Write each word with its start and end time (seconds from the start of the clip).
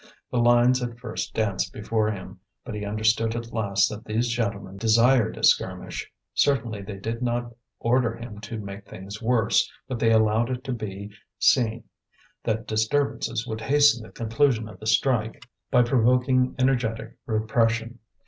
The 0.31 0.39
lines 0.39 0.81
at 0.81 0.97
first 0.97 1.35
danced 1.35 1.71
before 1.73 2.09
him, 2.09 2.39
but 2.65 2.73
he 2.73 2.83
understood 2.85 3.35
at 3.35 3.53
last 3.53 3.87
that 3.89 4.03
these 4.03 4.29
gentlemen 4.29 4.77
desired 4.77 5.37
a 5.37 5.43
skirmish; 5.43 6.11
certainly 6.33 6.81
they 6.81 6.95
did 6.97 7.21
not 7.21 7.53
order 7.79 8.15
him 8.15 8.39
to 8.41 8.57
make 8.57 8.87
things 8.87 9.21
worse, 9.21 9.69
but 9.87 9.99
they 9.99 10.11
allowed 10.11 10.49
it 10.49 10.63
to 10.63 10.73
be 10.73 11.11
seen 11.37 11.83
that 12.43 12.65
disturbances 12.65 13.45
would 13.45 13.61
hasten 13.61 14.01
the 14.01 14.11
conclusion 14.11 14.67
of 14.67 14.79
the 14.79 14.87
strike 14.87 15.45
by 15.69 15.83
provoking 15.83 16.55
energetic 16.57 17.15
repression. 17.27 17.99